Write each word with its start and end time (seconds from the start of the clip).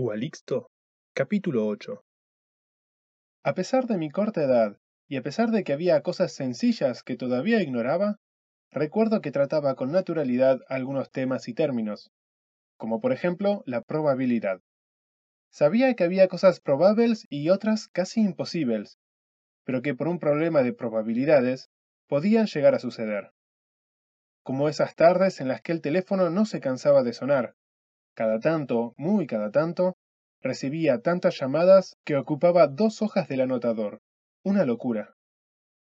Ualixto, 0.00 0.70
capítulo 1.12 1.66
8 1.66 2.04
A 3.42 3.52
pesar 3.54 3.88
de 3.88 3.98
mi 3.98 4.10
corta 4.10 4.44
edad, 4.44 4.76
y 5.08 5.16
a 5.16 5.22
pesar 5.24 5.50
de 5.50 5.64
que 5.64 5.72
había 5.72 6.00
cosas 6.02 6.32
sencillas 6.32 7.02
que 7.02 7.16
todavía 7.16 7.60
ignoraba, 7.62 8.20
recuerdo 8.70 9.20
que 9.20 9.32
trataba 9.32 9.74
con 9.74 9.90
naturalidad 9.90 10.60
algunos 10.68 11.10
temas 11.10 11.48
y 11.48 11.54
términos, 11.54 12.12
como 12.76 13.00
por 13.00 13.12
ejemplo 13.12 13.64
la 13.66 13.80
probabilidad. 13.80 14.60
Sabía 15.50 15.92
que 15.94 16.04
había 16.04 16.28
cosas 16.28 16.60
probables 16.60 17.26
y 17.28 17.50
otras 17.50 17.88
casi 17.88 18.20
imposibles, 18.20 19.00
pero 19.64 19.82
que 19.82 19.96
por 19.96 20.06
un 20.06 20.20
problema 20.20 20.62
de 20.62 20.74
probabilidades 20.74 21.70
podían 22.06 22.46
llegar 22.46 22.76
a 22.76 22.78
suceder. 22.78 23.32
Como 24.44 24.68
esas 24.68 24.94
tardes 24.94 25.40
en 25.40 25.48
las 25.48 25.60
que 25.60 25.72
el 25.72 25.80
teléfono 25.80 26.30
no 26.30 26.44
se 26.44 26.60
cansaba 26.60 27.02
de 27.02 27.14
sonar, 27.14 27.56
cada 28.18 28.40
tanto, 28.40 28.94
muy 28.96 29.28
cada 29.28 29.52
tanto, 29.52 29.96
recibía 30.42 31.02
tantas 31.02 31.38
llamadas 31.38 31.96
que 32.04 32.16
ocupaba 32.16 32.66
dos 32.66 33.00
hojas 33.00 33.28
del 33.28 33.42
anotador. 33.42 34.00
Una 34.42 34.64
locura. 34.64 35.14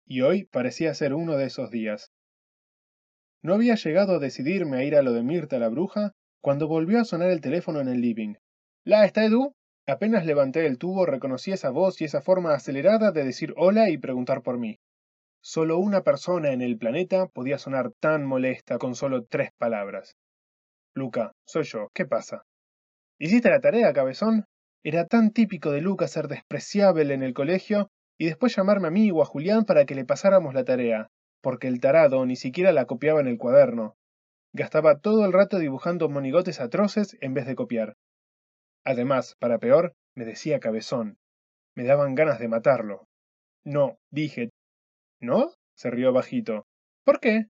Y 0.05 0.20
hoy 0.20 0.43
parecía 0.43 0.93
ser 0.93 1.13
uno 1.13 1.38
de 1.38 1.45
esos 1.45 1.71
días. 1.71 2.12
No 3.41 3.53
había 3.53 3.76
llegado 3.76 4.16
a 4.16 4.20
decidirme 4.20 4.76
a 4.76 4.84
ir 4.84 4.98
a 4.98 5.02
lo 5.02 5.13
de 5.13 5.23
Mirta 5.23 5.59
la 5.59 5.70
bruja 5.70 6.12
cuando 6.41 6.67
volvió 6.67 6.99
a 6.99 7.05
sonar 7.05 7.29
el 7.29 7.40
teléfono 7.40 7.79
en 7.79 7.88
el 7.88 8.02
living. 8.02 8.34
¿La 8.84 9.05
está 9.05 9.23
Edu? 9.23 9.54
Apenas 9.88 10.26
levanté 10.26 10.65
el 10.65 10.77
tubo 10.77 11.05
reconocí 11.05 11.54
esa 11.54 11.70
voz 11.70 12.01
y 12.01 12.04
esa 12.04 12.21
forma 12.21 12.54
acelerada 12.54 13.13
de 13.13 13.23
decir 13.23 13.54
hola 13.55 13.91
y 13.91 13.98
preguntar 13.98 14.41
por 14.41 14.57
mí. 14.57 14.77
Solo 15.40 15.77
una 15.77 16.04
persona 16.04 16.51
en 16.51 16.62
el 16.62 16.77
planeta 16.77 17.27
podía 17.27 17.57
sonar 17.57 17.93
tan 18.01 18.26
molesta 18.26 18.77
con 18.77 18.93
solo 18.93 19.23
tres 19.23 19.51
palabras. 19.57 20.17
Luca, 20.93 21.34
soy 21.45 21.63
yo, 21.63 21.89
¿qué 21.93 22.05
pasa? 22.05 22.43
¿Hiciste 23.20 23.49
la 23.49 23.59
tarea, 23.59 23.93
cabezón? 23.93 24.45
Era 24.84 25.05
tan 25.05 25.31
típico 25.31 25.71
de 25.71 25.81
Luca 25.81 26.07
ser 26.07 26.27
despreciable 26.27 27.13
en 27.13 27.23
el 27.23 27.34
colegio 27.34 27.90
y 28.18 28.26
después 28.26 28.55
llamarme 28.55 28.87
a 28.87 28.91
mí 28.91 29.12
o 29.12 29.21
a 29.21 29.26
Julián 29.26 29.65
para 29.65 29.85
que 29.85 29.95
le 29.95 30.05
pasáramos 30.05 30.54
la 30.54 30.63
tarea, 30.63 31.10
porque 31.41 31.67
el 31.67 31.79
tarado 31.79 32.26
ni 32.26 32.35
siquiera 32.35 32.71
la 32.71 32.85
copiaba 32.85 33.20
en 33.20 33.27
el 33.27 33.37
cuaderno. 33.37 33.95
Gastaba 34.54 34.99
todo 34.99 35.26
el 35.26 35.34
rato 35.34 35.60
dibujando 35.60 36.10
monigotes 36.10 36.60
atroces 36.60 37.17
en 37.21 37.34
vez 37.34 37.45
de 37.45 37.55
copiar. 37.55 37.95
Además, 38.84 39.35
para 39.40 39.60
peor, 39.60 39.93
me 40.15 40.26
decía 40.26 40.60
cabezón. 40.60 41.17
Me 41.76 41.84
daban 41.84 42.15
ganas 42.15 42.40
de 42.40 42.48
matarlo. 42.48 43.07
No, 43.63 43.99
dije. 44.10 44.49
¿No? 45.20 45.51
se 45.79 45.90
rió 45.90 46.12
bajito. 46.12 46.67
¿Por 47.05 47.21
qué? 47.21 47.45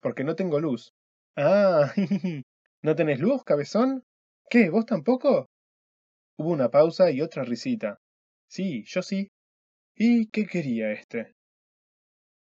Porque 0.00 0.22
no 0.22 0.36
tengo 0.36 0.60
luz. 0.60 0.92
Ah, 1.36 1.92
¿no 2.84 2.94
tenés 2.94 3.18
luz, 3.18 3.42
cabezón? 3.44 4.04
¿Qué? 4.50 4.68
¿Vos 4.68 4.84
tampoco? 4.84 5.48
Hubo 6.36 6.50
una 6.50 6.68
pausa 6.68 7.10
y 7.10 7.22
otra 7.22 7.42
risita. 7.42 7.98
Sí, 8.46 8.84
yo 8.86 9.00
sí. 9.00 9.30
¿Y 9.94 10.26
qué 10.26 10.44
quería 10.44 10.92
este? 10.92 11.32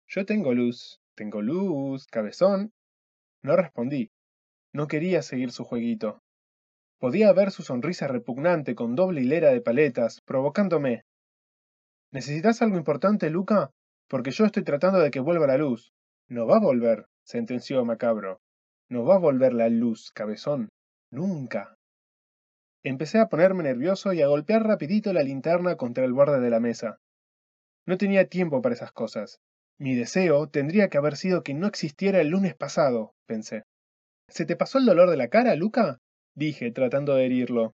Yo 0.07 0.25
tengo 0.25 0.53
luz, 0.53 1.01
tengo 1.15 1.41
luz, 1.41 2.05
cabezón. 2.05 2.71
No 3.41 3.55
respondí. 3.55 4.11
No 4.73 4.85
quería 4.87 5.23
seguir 5.23 5.51
su 5.51 5.63
jueguito. 5.63 6.21
Podía 6.99 7.33
ver 7.33 7.49
su 7.49 7.63
sonrisa 7.63 8.07
repugnante 8.07 8.75
con 8.75 8.93
doble 8.93 9.21
hilera 9.21 9.49
de 9.49 9.61
paletas, 9.61 10.21
provocándome. 10.21 11.01
¿Necesitas 12.11 12.61
algo 12.61 12.77
importante, 12.77 13.31
Luca? 13.31 13.71
Porque 14.07 14.29
yo 14.29 14.45
estoy 14.45 14.63
tratando 14.63 14.99
de 14.99 15.09
que 15.09 15.19
vuelva 15.19 15.47
la 15.47 15.57
luz. 15.57 15.93
No 16.27 16.45
va 16.45 16.57
a 16.57 16.61
volver, 16.61 17.07
sentenció 17.23 17.83
Macabro. 17.85 18.39
No 18.89 19.03
va 19.03 19.15
a 19.15 19.19
volver 19.19 19.53
la 19.53 19.69
luz, 19.69 20.11
cabezón. 20.11 20.69
Nunca. 21.11 21.75
Empecé 22.83 23.19
a 23.19 23.27
ponerme 23.27 23.63
nervioso 23.63 24.13
y 24.13 24.21
a 24.21 24.27
golpear 24.27 24.63
rapidito 24.65 25.11
la 25.11 25.23
linterna 25.23 25.75
contra 25.75 26.05
el 26.05 26.13
borde 26.13 26.39
de 26.39 26.49
la 26.49 26.59
mesa. 26.59 26.99
No 27.85 27.97
tenía 27.97 28.27
tiempo 28.27 28.61
para 28.61 28.75
esas 28.75 28.91
cosas. 28.91 29.39
Mi 29.79 29.95
deseo 29.95 30.47
tendría 30.47 30.89
que 30.89 30.97
haber 30.97 31.17
sido 31.17 31.43
que 31.43 31.53
no 31.53 31.67
existiera 31.67 32.21
el 32.21 32.29
lunes 32.29 32.55
pasado, 32.55 33.13
pensé. 33.27 33.63
¿Se 34.29 34.45
te 34.45 34.55
pasó 34.55 34.77
el 34.77 34.85
dolor 34.85 35.09
de 35.09 35.17
la 35.17 35.27
cara, 35.27 35.55
Luca? 35.55 35.99
dije, 36.35 36.71
tratando 36.71 37.15
de 37.15 37.25
herirlo. 37.25 37.73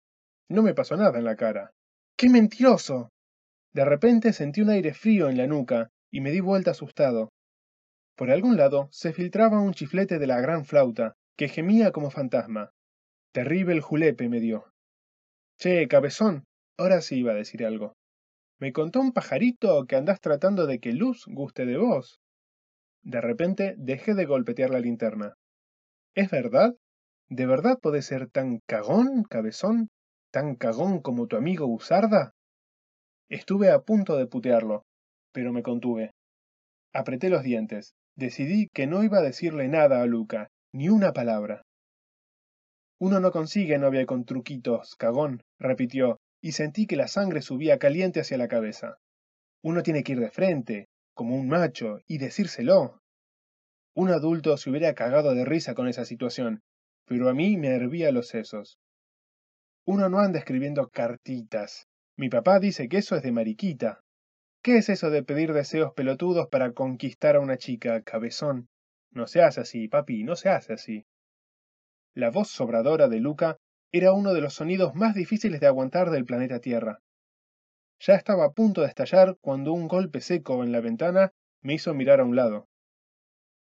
No 0.49 0.61
me 0.61 0.73
pasó 0.73 0.97
nada 0.97 1.17
en 1.17 1.25
la 1.25 1.35
cara. 1.35 1.71
¡Qué 2.17 2.29
mentiroso! 2.29 3.09
De 3.73 3.85
repente 3.85 4.33
sentí 4.33 4.61
un 4.61 4.69
aire 4.69 4.93
frío 4.93 5.29
en 5.29 5.37
la 5.37 5.47
nuca 5.47 5.89
y 6.11 6.21
me 6.21 6.31
di 6.31 6.41
vuelta 6.41 6.71
asustado. 6.71 7.29
Por 8.15 8.29
algún 8.29 8.57
lado 8.57 8.89
se 8.91 9.11
filtraba 9.11 9.59
un 9.59 9.73
chiflete 9.73 10.19
de 10.19 10.27
la 10.27 10.39
gran 10.39 10.65
flauta, 10.65 11.15
que 11.35 11.47
gemía 11.47 11.91
como 11.91 12.11
fantasma. 12.11 12.71
Terrible 13.31 13.81
julepe 13.81 14.29
me 14.29 14.39
dio. 14.39 14.71
Che, 15.57 15.87
cabezón, 15.87 16.45
ahora 16.77 17.01
sí 17.01 17.17
iba 17.17 17.31
a 17.31 17.35
decir 17.35 17.65
algo. 17.65 17.95
Me 18.59 18.71
contó 18.71 18.99
un 19.01 19.13
pajarito 19.13 19.85
que 19.85 19.95
andás 19.95 20.21
tratando 20.21 20.67
de 20.67 20.79
que 20.79 20.93
Luz 20.93 21.25
guste 21.27 21.65
de 21.65 21.77
vos. 21.77 22.19
De 23.01 23.19
repente 23.19 23.75
dejé 23.77 24.13
de 24.13 24.25
golpetear 24.25 24.69
la 24.69 24.79
linterna. 24.79 25.33
¿Es 26.15 26.29
verdad? 26.29 26.75
¿De 27.29 27.47
verdad 27.47 27.79
podés 27.81 28.05
ser 28.05 28.29
tan 28.29 28.59
cagón, 28.67 29.23
cabezón? 29.23 29.89
¿Tan 30.31 30.55
cagón 30.55 31.01
como 31.01 31.27
tu 31.27 31.35
amigo 31.35 31.67
Busarda? 31.67 32.33
Estuve 33.27 33.71
a 33.71 33.79
punto 33.79 34.15
de 34.15 34.27
putearlo, 34.27 34.85
pero 35.31 35.51
me 35.51 35.63
contuve. 35.63 36.11
Apreté 36.93 37.29
los 37.29 37.41
dientes. 37.43 37.95
Decidí 38.15 38.69
que 38.73 38.87
no 38.87 39.03
iba 39.03 39.19
a 39.19 39.23
decirle 39.23 39.67
nada 39.67 40.01
a 40.01 40.05
Luca, 40.05 40.49
ni 40.71 40.89
una 40.89 41.13
palabra. 41.13 41.63
Uno 42.99 43.19
no 43.19 43.31
consigue 43.31 43.77
novia 43.77 44.05
con 44.05 44.23
truquitos, 44.23 44.95
cagón, 44.95 45.43
repitió, 45.59 46.19
y 46.41 46.51
sentí 46.51 46.87
que 46.87 46.95
la 46.95 47.07
sangre 47.07 47.41
subía 47.41 47.79
caliente 47.79 48.19
hacia 48.19 48.37
la 48.37 48.47
cabeza. 48.47 48.97
Uno 49.63 49.81
tiene 49.81 50.03
que 50.03 50.13
ir 50.13 50.19
de 50.19 50.29
frente, 50.29 50.87
como 51.13 51.35
un 51.35 51.47
macho, 51.47 51.99
y 52.07 52.17
decírselo. 52.17 52.99
Un 53.95 54.09
adulto 54.09 54.57
se 54.57 54.69
hubiera 54.69 54.93
cagado 54.93 55.33
de 55.33 55.45
risa 55.45 55.73
con 55.73 55.87
esa 55.87 56.05
situación, 56.05 56.61
pero 57.05 57.29
a 57.29 57.33
mí 57.33 57.57
me 57.57 57.69
hervía 57.69 58.11
los 58.11 58.27
sesos. 58.27 58.77
Uno 59.85 60.09
no 60.09 60.19
anda 60.19 60.39
escribiendo 60.39 60.87
cartitas. 60.89 61.87
Mi 62.17 62.29
papá 62.29 62.59
dice 62.59 62.87
que 62.87 62.97
eso 62.97 63.15
es 63.15 63.23
de 63.23 63.31
mariquita. 63.31 64.01
¿Qué 64.63 64.77
es 64.77 64.87
eso 64.87 65.09
de 65.09 65.23
pedir 65.23 65.51
deseos 65.51 65.91
pelotudos 65.91 66.47
para 66.47 66.71
conquistar 66.71 67.35
a 67.35 67.41
una 67.41 67.57
chica, 67.57 68.01
cabezón? 68.01 68.69
No 69.11 69.27
se 69.27 69.41
hace 69.41 69.59
así, 69.59 69.89
papi, 69.89 70.23
no 70.23 70.37
se 70.37 70.47
hace 70.47 70.71
así. 70.71 71.05
La 72.13 72.31
voz 72.31 72.47
sobradora 72.47 73.09
de 73.09 73.19
Luca 73.19 73.57
era 73.91 74.13
uno 74.13 74.33
de 74.33 74.39
los 74.39 74.53
sonidos 74.53 74.95
más 74.95 75.15
difíciles 75.15 75.59
de 75.59 75.67
aguantar 75.67 76.11
del 76.11 76.23
planeta 76.23 76.61
Tierra. 76.61 77.01
Ya 77.99 78.15
estaba 78.15 78.45
a 78.45 78.51
punto 78.53 78.79
de 78.79 78.87
estallar 78.87 79.35
cuando 79.41 79.73
un 79.73 79.89
golpe 79.89 80.21
seco 80.21 80.63
en 80.63 80.71
la 80.71 80.79
ventana 80.79 81.33
me 81.61 81.73
hizo 81.73 81.93
mirar 81.93 82.21
a 82.21 82.23
un 82.23 82.37
lado. 82.37 82.69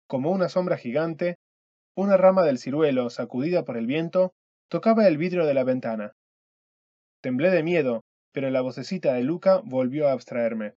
Como 0.06 0.30
una 0.30 0.50
sombra 0.50 0.76
gigante, 0.76 1.38
una 1.96 2.18
rama 2.18 2.42
del 2.42 2.58
ciruelo, 2.58 3.08
sacudida 3.08 3.64
por 3.64 3.78
el 3.78 3.86
viento, 3.86 4.34
tocaba 4.68 5.08
el 5.08 5.16
vidrio 5.16 5.46
de 5.46 5.54
la 5.54 5.64
ventana. 5.64 6.12
Temblé 7.22 7.48
de 7.48 7.62
miedo, 7.62 8.04
pero 8.32 8.50
la 8.50 8.60
vocecita 8.60 9.14
de 9.14 9.22
Luca 9.22 9.62
volvió 9.64 10.06
a 10.06 10.12
abstraerme. 10.12 10.74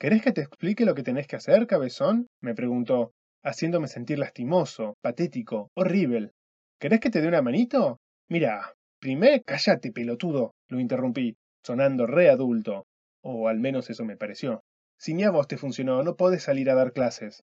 ¿Querés 0.00 0.22
que 0.22 0.30
te 0.30 0.42
explique 0.42 0.84
lo 0.84 0.94
que 0.94 1.02
tenés 1.02 1.26
que 1.26 1.34
hacer, 1.34 1.66
cabezón? 1.66 2.28
me 2.40 2.54
preguntó, 2.54 3.12
haciéndome 3.42 3.88
sentir 3.88 4.20
lastimoso, 4.20 4.96
patético, 5.00 5.72
horrible. 5.74 6.30
¿Querés 6.78 7.00
que 7.00 7.10
te 7.10 7.20
dé 7.20 7.26
una 7.26 7.42
manito? 7.42 7.98
Mira, 8.28 8.74
primero 9.00 9.42
cállate, 9.44 9.90
pelotudo, 9.90 10.54
lo 10.68 10.78
interrumpí, 10.78 11.36
sonando 11.64 12.06
re 12.06 12.30
adulto. 12.30 12.86
O 13.24 13.48
al 13.48 13.58
menos 13.58 13.90
eso 13.90 14.04
me 14.04 14.16
pareció. 14.16 14.62
Si 14.96 15.14
ni 15.14 15.24
a 15.24 15.30
vos 15.30 15.48
te 15.48 15.56
funcionó, 15.56 16.04
no 16.04 16.14
podés 16.14 16.44
salir 16.44 16.70
a 16.70 16.76
dar 16.76 16.92
clases. 16.92 17.42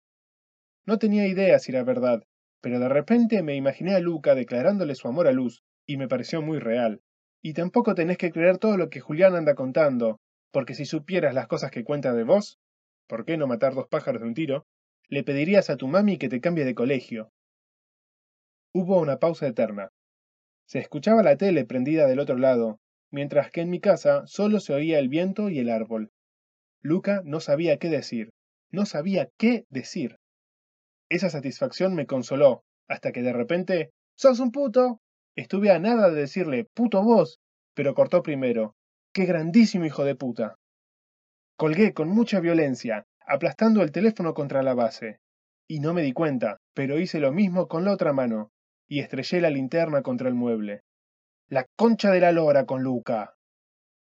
No 0.86 0.98
tenía 0.98 1.28
idea 1.28 1.60
si 1.60 1.70
era 1.70 1.84
verdad, 1.84 2.24
pero 2.60 2.80
de 2.80 2.88
repente 2.88 3.44
me 3.44 3.54
imaginé 3.54 3.94
a 3.94 4.00
Luca 4.00 4.34
declarándole 4.34 4.96
su 4.96 5.06
amor 5.06 5.28
a 5.28 5.32
Luz, 5.32 5.62
y 5.86 5.98
me 5.98 6.08
pareció 6.08 6.42
muy 6.42 6.58
real. 6.58 7.00
Y 7.42 7.52
tampoco 7.52 7.94
tenés 7.94 8.18
que 8.18 8.32
creer 8.32 8.58
todo 8.58 8.76
lo 8.76 8.90
que 8.90 8.98
Julián 8.98 9.36
anda 9.36 9.54
contando, 9.54 10.18
porque 10.50 10.74
si 10.74 10.84
supieras 10.84 11.34
las 11.34 11.46
cosas 11.46 11.70
que 11.70 11.84
cuenta 11.84 12.12
de 12.12 12.24
vos, 12.24 12.58
¿por 13.06 13.24
qué 13.24 13.36
no 13.36 13.46
matar 13.46 13.74
dos 13.74 13.88
pájaros 13.88 14.22
de 14.22 14.28
un 14.28 14.34
tiro? 14.34 14.66
Le 15.08 15.24
pedirías 15.24 15.70
a 15.70 15.76
tu 15.76 15.88
mami 15.88 16.18
que 16.18 16.28
te 16.28 16.40
cambie 16.40 16.64
de 16.64 16.74
colegio. 16.74 17.32
Hubo 18.72 19.00
una 19.00 19.18
pausa 19.18 19.46
eterna. 19.46 19.90
Se 20.66 20.78
escuchaba 20.78 21.22
la 21.22 21.36
tele 21.36 21.64
prendida 21.64 22.06
del 22.06 22.20
otro 22.20 22.36
lado, 22.36 22.78
mientras 23.10 23.50
que 23.50 23.60
en 23.60 23.70
mi 23.70 23.80
casa 23.80 24.22
solo 24.26 24.60
se 24.60 24.72
oía 24.72 24.98
el 24.98 25.08
viento 25.08 25.48
y 25.48 25.58
el 25.58 25.70
árbol. 25.70 26.10
Luca 26.80 27.22
no 27.24 27.40
sabía 27.40 27.78
qué 27.78 27.88
decir, 27.88 28.30
no 28.70 28.86
sabía 28.86 29.28
qué 29.36 29.64
decir. 29.68 30.16
Esa 31.08 31.28
satisfacción 31.28 31.94
me 31.94 32.06
consoló, 32.06 32.62
hasta 32.86 33.10
que 33.10 33.22
de 33.22 33.32
repente, 33.32 33.90
¡Sos 34.14 34.38
un 34.38 34.52
puto! 34.52 35.00
Estuve 35.34 35.70
a 35.70 35.78
nada 35.78 36.10
de 36.10 36.20
decirle, 36.20 36.66
puto 36.74 37.02
vos, 37.02 37.40
pero 37.74 37.94
cortó 37.94 38.22
primero. 38.22 38.76
¡Qué 39.12 39.24
grandísimo 39.24 39.84
hijo 39.84 40.04
de 40.04 40.14
puta! 40.14 40.54
Colgué 41.56 41.92
con 41.92 42.08
mucha 42.08 42.38
violencia, 42.38 43.06
aplastando 43.26 43.82
el 43.82 43.90
teléfono 43.90 44.34
contra 44.34 44.62
la 44.62 44.74
base. 44.74 45.18
Y 45.66 45.80
no 45.80 45.94
me 45.94 46.02
di 46.02 46.12
cuenta, 46.12 46.58
pero 46.74 46.96
hice 46.96 47.18
lo 47.18 47.32
mismo 47.32 47.66
con 47.66 47.84
la 47.84 47.92
otra 47.92 48.12
mano, 48.12 48.52
y 48.86 49.00
estrellé 49.00 49.40
la 49.40 49.50
linterna 49.50 50.02
contra 50.02 50.28
el 50.28 50.34
mueble. 50.34 50.82
La 51.48 51.66
concha 51.76 52.12
de 52.12 52.20
la 52.20 52.30
lora 52.30 52.66
con 52.66 52.84
Luca. 52.84 53.34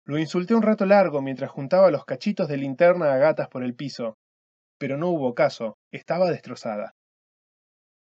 Lo 0.03 0.17
insulté 0.17 0.55
un 0.55 0.63
rato 0.63 0.87
largo 0.87 1.21
mientras 1.21 1.51
juntaba 1.51 1.91
los 1.91 2.03
cachitos 2.03 2.47
de 2.47 2.57
linterna 2.57 3.13
a 3.13 3.17
gatas 3.17 3.49
por 3.49 3.63
el 3.63 3.75
piso, 3.75 4.17
pero 4.79 4.97
no 4.97 5.09
hubo 5.09 5.35
caso, 5.35 5.77
estaba 5.91 6.31
destrozada. 6.31 6.95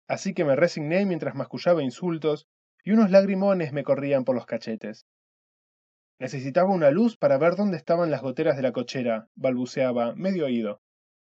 Así 0.07 0.33
que 0.33 0.45
me 0.45 0.55
resigné 0.55 1.05
mientras 1.05 1.35
mascullaba 1.35 1.83
insultos 1.83 2.47
y 2.81 2.91
unos 2.91 3.11
lagrimones 3.11 3.73
me 3.73 3.83
corrían 3.83 4.23
por 4.23 4.35
los 4.35 4.45
cachetes. 4.45 5.05
Necesitaba 6.19 6.73
una 6.73 6.89
luz 6.89 7.15
para 7.15 7.37
ver 7.37 7.55
dónde 7.55 7.77
estaban 7.77 8.09
las 8.09 8.21
goteras 8.21 8.55
de 8.55 8.63
la 8.63 8.71
cochera, 8.71 9.29
balbuceaba, 9.35 10.15
medio 10.15 10.45
oído. 10.45 10.81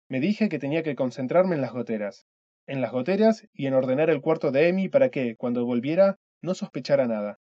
Me 0.08 0.20
dije 0.20 0.50
que 0.50 0.60
tenía 0.60 0.84
que 0.84 0.96
concentrarme 0.96 1.56
en 1.56 1.62
las 1.62 1.74
goteras, 1.74 2.28
en 2.68 2.82
las 2.82 2.92
goteras 2.92 3.48
y 3.54 3.66
en 3.66 3.74
ordenar 3.74 4.10
el 4.10 4.22
cuarto 4.22 4.52
de 4.52 4.68
Emi 4.68 4.88
para 4.88 5.10
que, 5.10 5.36
cuando 5.36 5.66
volviera, 5.66 6.20
no 6.42 6.54
sospechara 6.54 7.08
nada. 7.08 7.40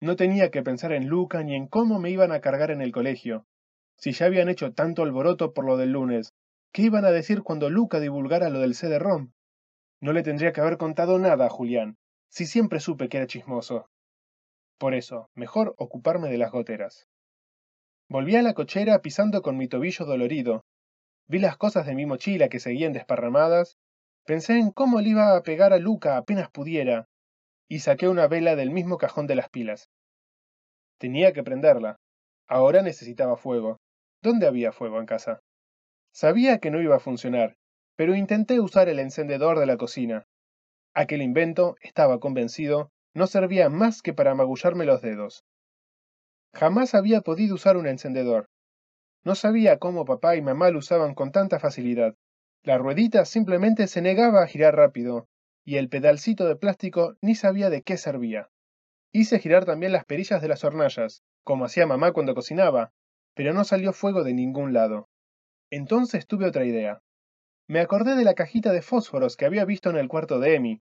No 0.00 0.16
tenía 0.16 0.50
que 0.50 0.62
pensar 0.62 0.92
en 0.92 1.06
Luca 1.06 1.42
ni 1.42 1.54
en 1.54 1.68
cómo 1.68 2.00
me 2.00 2.10
iban 2.10 2.32
a 2.32 2.40
cargar 2.40 2.70
en 2.70 2.82
el 2.82 2.90
colegio. 2.90 3.46
Si 3.96 4.12
ya 4.12 4.26
habían 4.26 4.48
hecho 4.48 4.72
tanto 4.72 5.02
alboroto 5.02 5.54
por 5.54 5.64
lo 5.64 5.76
del 5.76 5.92
lunes, 5.92 6.34
¿qué 6.72 6.82
iban 6.82 7.04
a 7.04 7.12
decir 7.12 7.42
cuando 7.42 7.70
Luca 7.70 8.00
divulgara 8.00 8.50
lo 8.50 8.58
del 8.58 8.74
CD-ROM? 8.74 9.30
No 10.00 10.12
le 10.12 10.22
tendría 10.22 10.52
que 10.52 10.60
haber 10.60 10.76
contado 10.76 11.18
nada 11.18 11.46
a 11.46 11.50
Julián, 11.50 11.96
si 12.28 12.44
siempre 12.44 12.80
supe 12.80 13.08
que 13.08 13.18
era 13.18 13.26
chismoso. 13.26 13.88
Por 14.78 14.94
eso, 14.94 15.30
mejor 15.34 15.74
ocuparme 15.78 16.28
de 16.28 16.38
las 16.38 16.52
goteras. 16.52 17.08
Volví 18.08 18.36
a 18.36 18.42
la 18.42 18.54
cochera 18.54 19.00
pisando 19.00 19.42
con 19.42 19.56
mi 19.56 19.68
tobillo 19.68 20.04
dolorido. 20.04 20.64
Vi 21.28 21.38
las 21.38 21.56
cosas 21.56 21.86
de 21.86 21.94
mi 21.94 22.06
mochila 22.06 22.48
que 22.48 22.60
seguían 22.60 22.92
desparramadas. 22.92 23.78
Pensé 24.24 24.58
en 24.58 24.70
cómo 24.70 25.00
le 25.00 25.10
iba 25.10 25.36
a 25.36 25.42
pegar 25.42 25.72
a 25.72 25.78
Luca 25.78 26.16
apenas 26.16 26.50
pudiera, 26.50 27.06
y 27.68 27.80
saqué 27.80 28.08
una 28.08 28.28
vela 28.28 28.54
del 28.54 28.70
mismo 28.70 28.98
cajón 28.98 29.26
de 29.26 29.34
las 29.34 29.48
pilas. 29.48 29.88
Tenía 30.98 31.32
que 31.32 31.42
prenderla. 31.42 31.96
Ahora 32.46 32.82
necesitaba 32.82 33.36
fuego. 33.36 33.78
¿Dónde 34.22 34.46
había 34.46 34.72
fuego 34.72 35.00
en 35.00 35.06
casa? 35.06 35.40
Sabía 36.12 36.58
que 36.58 36.70
no 36.70 36.80
iba 36.80 36.96
a 36.96 37.00
funcionar, 37.00 37.56
pero 37.96 38.14
intenté 38.14 38.60
usar 38.60 38.88
el 38.88 38.98
encendedor 38.98 39.58
de 39.58 39.66
la 39.66 39.76
cocina. 39.76 40.26
Aquel 40.94 41.22
invento, 41.22 41.76
estaba 41.80 42.20
convencido, 42.20 42.90
no 43.16 43.26
servía 43.26 43.70
más 43.70 44.02
que 44.02 44.12
para 44.12 44.34
magullarme 44.34 44.84
los 44.84 45.00
dedos. 45.00 45.46
Jamás 46.52 46.94
había 46.94 47.22
podido 47.22 47.54
usar 47.54 47.78
un 47.78 47.86
encendedor. 47.86 48.50
No 49.24 49.34
sabía 49.34 49.78
cómo 49.78 50.04
papá 50.04 50.36
y 50.36 50.42
mamá 50.42 50.70
lo 50.70 50.80
usaban 50.80 51.14
con 51.14 51.32
tanta 51.32 51.58
facilidad. 51.58 52.14
La 52.62 52.76
ruedita 52.76 53.24
simplemente 53.24 53.86
se 53.86 54.02
negaba 54.02 54.42
a 54.42 54.46
girar 54.46 54.76
rápido, 54.76 55.28
y 55.64 55.76
el 55.76 55.88
pedalcito 55.88 56.46
de 56.46 56.56
plástico 56.56 57.16
ni 57.22 57.34
sabía 57.34 57.70
de 57.70 57.80
qué 57.80 57.96
servía. 57.96 58.50
Hice 59.12 59.38
girar 59.38 59.64
también 59.64 59.92
las 59.92 60.04
perillas 60.04 60.42
de 60.42 60.48
las 60.48 60.62
hornallas, 60.62 61.22
como 61.42 61.64
hacía 61.64 61.86
mamá 61.86 62.12
cuando 62.12 62.34
cocinaba, 62.34 62.92
pero 63.34 63.54
no 63.54 63.64
salió 63.64 63.94
fuego 63.94 64.24
de 64.24 64.34
ningún 64.34 64.74
lado. 64.74 65.08
Entonces 65.70 66.26
tuve 66.26 66.46
otra 66.46 66.66
idea. 66.66 67.00
Me 67.66 67.80
acordé 67.80 68.14
de 68.14 68.24
la 68.24 68.34
cajita 68.34 68.72
de 68.72 68.82
fósforos 68.82 69.38
que 69.38 69.46
había 69.46 69.64
visto 69.64 69.88
en 69.88 69.96
el 69.96 70.08
cuarto 70.08 70.38
de 70.38 70.56
Emi. 70.56 70.82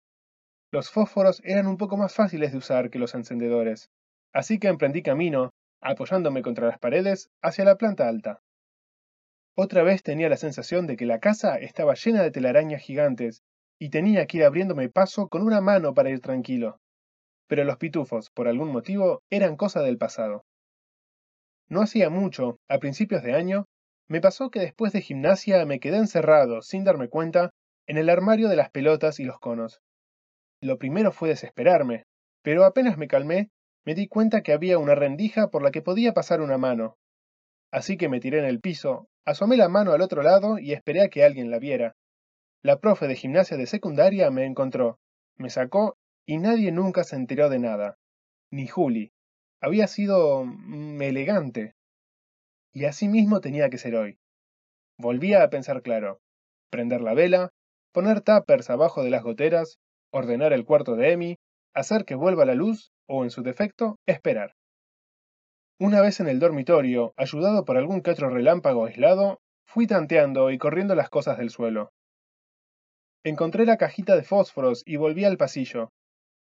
Los 0.73 0.91
fósforos 0.91 1.41
eran 1.45 1.67
un 1.67 1.77
poco 1.77 1.97
más 1.97 2.15
fáciles 2.15 2.53
de 2.53 2.59
usar 2.59 2.91
que 2.91 2.99
los 2.99 3.15
encendedores, 3.15 3.91
así 4.33 4.59
que 4.59 4.69
emprendí 4.69 5.03
camino, 5.03 5.53
apoyándome 5.81 6.43
contra 6.43 6.67
las 6.67 6.79
paredes, 6.79 7.31
hacia 7.41 7.65
la 7.65 7.77
planta 7.77 8.09
alta. 8.09 8.43
Otra 9.55 9.83
vez 9.83 10.03
tenía 10.03 10.29
la 10.29 10.37
sensación 10.37 10.87
de 10.87 10.97
que 10.97 11.07
la 11.07 11.21
casa 11.21 11.57
estaba 11.57 11.95
llena 11.95 12.23
de 12.23 12.31
telarañas 12.31 12.83
gigantes 12.83 13.43
y 13.79 13.91
tenía 13.91 14.27
que 14.27 14.39
ir 14.39 14.45
abriéndome 14.45 14.89
paso 14.89 15.29
con 15.29 15.43
una 15.43 15.61
mano 15.61 15.95
para 15.95 16.11
ir 16.11 16.21
tranquilo. 16.21 16.79
Pero 17.47 17.65
los 17.65 17.77
pitufos, 17.77 18.31
por 18.31 18.49
algún 18.49 18.71
motivo, 18.71 19.23
eran 19.31 19.57
cosa 19.57 19.81
del 19.81 19.99
pasado. 19.99 20.45
No 21.69 21.81
hacía 21.81 22.11
mucho, 22.11 22.59
a 22.69 22.79
principios 22.79 23.23
de 23.23 23.35
año, 23.35 23.67
me 24.09 24.21
pasó 24.21 24.51
que 24.51 24.61
después 24.61 24.93
de 24.93 25.01
gimnasia 25.01 25.65
me 25.65 25.81
quedé 25.81 25.97
encerrado, 25.97 26.63
sin 26.63 26.85
darme 26.85 27.09
cuenta, 27.09 27.51
en 27.87 27.99
el 27.99 28.11
armario 28.11 28.49
de 28.49 28.57
las 28.57 28.71
pelotas 28.71 29.21
y 29.21 29.25
los 29.25 29.39
conos. 29.39 29.81
Lo 30.61 30.79
primero 30.79 31.13
fue 31.13 31.29
desesperarme, 31.29 32.05
pero 32.43 32.65
apenas 32.65 32.99
me 32.99 33.09
calmé, 33.09 33.51
me 33.85 33.95
di 33.95 34.09
cuenta 34.09 34.43
que 34.43 34.53
había 34.53 34.79
una 34.79 34.95
rendija 34.95 35.49
por 35.51 35.63
la 35.63 35.71
que 35.71 35.83
podía 35.83 36.13
pasar 36.13 36.41
una 36.41 36.59
mano. 36.59 36.97
Así 37.71 37.97
que 37.97 38.09
me 38.09 38.21
tiré 38.21 38.39
en 38.39 38.45
el 38.45 38.61
piso, 38.61 39.09
asomé 39.25 39.57
la 39.57 39.69
mano 39.69 39.93
al 39.93 40.01
otro 40.01 40.23
lado 40.23 40.59
y 40.59 40.73
esperé 40.73 41.03
a 41.03 41.09
que 41.09 41.25
alguien 41.25 41.51
la 41.51 41.59
viera. 41.59 41.97
La 42.63 42.81
profe 42.81 43.07
de 43.07 43.17
gimnasia 43.17 43.57
de 43.57 43.67
secundaria 43.67 44.31
me 44.31 44.45
encontró, 44.45 44.99
me 45.37 45.51
sacó 45.51 45.97
y 46.27 46.39
nadie 46.39 46.73
nunca 46.73 47.05
se 47.05 47.17
enteró 47.17 47.49
de 47.49 47.59
nada. 47.59 47.99
Ni 48.51 48.67
Juli. 48.67 49.13
Había 49.61 49.87
sido... 49.87 50.45
Mm, 50.45 51.01
elegante. 51.03 51.75
Y 52.73 52.85
así 52.85 53.09
mismo 53.09 53.41
tenía 53.41 53.71
que 53.71 53.79
ser 53.79 53.95
hoy. 53.95 54.19
Volvía 54.99 55.43
a 55.43 55.51
pensar 55.51 55.83
claro. 55.83 56.21
Prender 56.71 57.01
la 57.01 57.15
vela, 57.15 57.53
poner 57.93 58.21
tuppers 58.21 58.71
abajo 58.71 59.05
de 59.05 59.11
las 59.11 59.23
goteras, 59.23 59.79
ordenar 60.11 60.53
el 60.53 60.65
cuarto 60.65 60.97
de 60.97 61.13
Emi, 61.13 61.37
hacer 61.75 62.05
que 62.05 62.15
vuelva 62.15 62.45
la 62.45 62.55
luz 62.55 62.91
o, 63.07 63.25
en 63.25 63.31
su 63.31 63.43
defecto, 63.43 63.99
esperar. 64.07 64.55
Una 65.79 66.01
vez 66.01 66.21
en 66.21 66.29
el 66.29 66.39
dormitorio, 66.39 67.13
ayudado 67.17 67.65
por 67.65 67.77
algún 67.77 68.01
que 68.01 68.11
otro 68.11 68.31
relámpago 68.31 68.87
aislado, 68.87 69.41
fui 69.67 69.87
tanteando 69.87 70.51
y 70.51 70.59
corriendo 70.59 70.95
las 70.95 71.11
cosas 71.11 71.39
del 71.39 71.51
suelo. 71.51 71.93
Encontré 73.25 73.67
la 73.67 73.77
cajita 73.77 74.17
de 74.17 74.23
fósforos 74.23 74.83
y 74.87 74.97
volví 74.97 75.25
al 75.25 75.37
pasillo. 75.37 75.91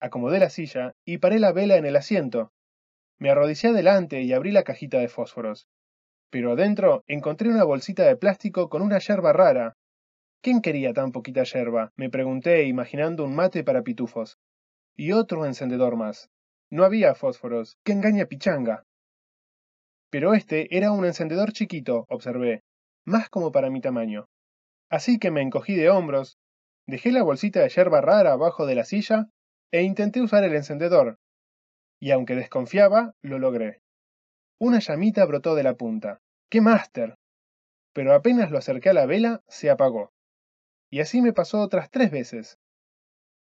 Acomodé 0.00 0.38
la 0.38 0.50
silla 0.50 0.92
y 1.06 1.18
paré 1.18 1.38
la 1.38 1.52
vela 1.52 1.76
en 1.76 1.86
el 1.86 1.96
asiento. 1.96 2.50
Me 3.18 3.30
arrodillé 3.30 3.68
adelante 3.68 4.22
y 4.22 4.32
abrí 4.32 4.50
la 4.50 4.64
cajita 4.64 4.98
de 4.98 5.08
fósforos 5.08 5.68
pero 6.32 6.52
adentro 6.52 7.04
encontré 7.08 7.50
una 7.50 7.62
bolsita 7.62 8.04
de 8.04 8.16
plástico 8.16 8.70
con 8.70 8.80
una 8.80 8.98
yerba 8.98 9.34
rara. 9.34 9.76
¿Quién 10.42 10.60
quería 10.60 10.92
tan 10.92 11.12
poquita 11.12 11.44
yerba? 11.44 11.92
me 11.94 12.10
pregunté, 12.10 12.64
imaginando 12.64 13.24
un 13.24 13.36
mate 13.36 13.62
para 13.62 13.82
pitufos. 13.82 14.40
Y 14.96 15.12
otro 15.12 15.46
encendedor 15.46 15.94
más. 15.94 16.30
No 16.68 16.84
había 16.84 17.14
fósforos. 17.14 17.78
¡Qué 17.84 17.92
engaña 17.92 18.26
pichanga! 18.26 18.84
Pero 20.10 20.34
este 20.34 20.76
era 20.76 20.90
un 20.90 21.04
encendedor 21.04 21.52
chiquito, 21.52 22.06
observé, 22.08 22.64
más 23.06 23.30
como 23.30 23.52
para 23.52 23.70
mi 23.70 23.80
tamaño. 23.80 24.28
Así 24.90 25.18
que 25.18 25.30
me 25.30 25.42
encogí 25.42 25.76
de 25.76 25.90
hombros, 25.90 26.38
dejé 26.88 27.12
la 27.12 27.22
bolsita 27.22 27.60
de 27.60 27.68
yerba 27.68 28.00
rara 28.00 28.32
abajo 28.32 28.66
de 28.66 28.74
la 28.74 28.84
silla 28.84 29.28
e 29.70 29.82
intenté 29.82 30.20
usar 30.20 30.42
el 30.42 30.54
encendedor. 30.54 31.18
Y 32.00 32.10
aunque 32.10 32.34
desconfiaba, 32.34 33.14
lo 33.22 33.38
logré. 33.38 33.80
Una 34.58 34.80
llamita 34.80 35.24
brotó 35.24 35.54
de 35.54 35.62
la 35.62 35.74
punta. 35.74 36.20
¡Qué 36.50 36.60
máster! 36.60 37.16
Pero 37.92 38.12
apenas 38.12 38.50
lo 38.50 38.58
acerqué 38.58 38.90
a 38.90 38.94
la 38.94 39.06
vela, 39.06 39.42
se 39.46 39.70
apagó. 39.70 40.12
Y 40.92 41.00
así 41.00 41.22
me 41.22 41.32
pasó 41.32 41.60
otras 41.62 41.90
tres 41.90 42.10
veces. 42.10 42.58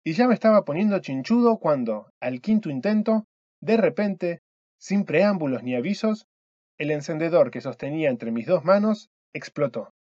Y 0.05 0.13
ya 0.13 0.25
me 0.25 0.33
estaba 0.33 0.63
poniendo 0.63 0.97
chinchudo 0.99 1.57
cuando, 1.57 2.09
al 2.21 2.39
quinto 2.39 2.69
intento, 2.69 3.25
de 3.59 3.75
repente, 3.75 4.41
sin 4.79 5.03
preámbulos 5.03 5.61
ni 5.61 5.75
avisos, 5.75 6.27
el 6.77 6.91
encendedor 6.91 7.51
que 7.51 7.59
sostenía 7.59 8.09
entre 8.09 8.31
mis 8.31 8.47
dos 8.47 8.63
manos 8.63 9.09
explotó. 9.33 9.93